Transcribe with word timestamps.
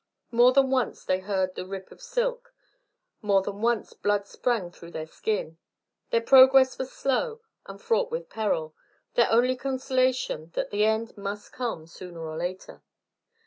More 0.31 0.51
than 0.51 0.71
once 0.71 1.05
they 1.05 1.19
heard 1.19 1.53
the 1.53 1.63
rip 1.67 1.91
of 1.91 2.01
silk, 2.01 2.55
more 3.21 3.43
than 3.43 3.61
once 3.61 3.93
blood 3.93 4.25
sprang 4.25 4.71
through 4.71 4.89
their 4.89 5.05
skin. 5.05 5.59
Their 6.09 6.21
progress 6.21 6.79
was 6.79 6.91
slow 6.91 7.41
and 7.67 7.79
fraught 7.79 8.09
with 8.09 8.27
peril, 8.27 8.73
their 9.13 9.29
only 9.31 9.55
consolation 9.55 10.49
that 10.55 10.71
the 10.71 10.85
end 10.85 11.15
must 11.19 11.53
come 11.53 11.85
sooner 11.85 12.21
or 12.27 12.35
later. 12.35 12.81